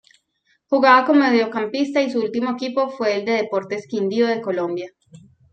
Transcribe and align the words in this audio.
Jugaba 0.65 1.05
como 1.05 1.19
mediocampista 1.19 2.01
y 2.01 2.09
su 2.09 2.19
ultimo 2.21 2.53
equipo 2.53 2.89
fue 2.89 3.17
el 3.17 3.23
Deportes 3.23 3.85
Quindío 3.85 4.25
de 4.25 4.41
Colombia. 4.41 4.89